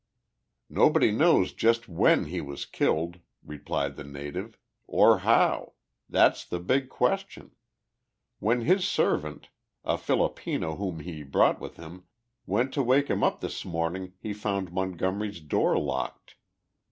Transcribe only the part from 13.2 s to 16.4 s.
up this morning he found Montgomery's door locked.